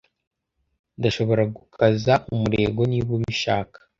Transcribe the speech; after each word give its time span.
Ndashobora 0.99 1.43
gukaza 1.55 2.13
umurego 2.33 2.81
niba 2.91 3.09
ubishaka 3.17 3.77